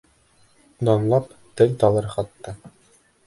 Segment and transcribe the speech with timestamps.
[0.85, 1.27] Данлап
[1.61, 2.57] тел талыр хатта!